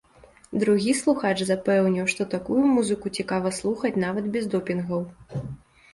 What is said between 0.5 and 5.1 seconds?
Другі слухач запэўніў, што такую музыку цікава слухаць нават без допінгаў.